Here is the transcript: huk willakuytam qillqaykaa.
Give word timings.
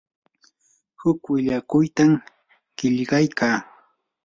huk 1.01 1.19
willakuytam 1.33 2.11
qillqaykaa. 2.77 3.57